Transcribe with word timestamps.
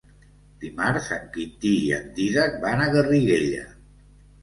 Dimarts 0.63 1.09
en 1.17 1.27
Quintí 1.35 1.75
i 1.83 1.93
en 1.99 2.09
Dídac 2.19 2.59
van 2.67 2.85
a 2.89 2.91
Garriguella. 2.99 3.65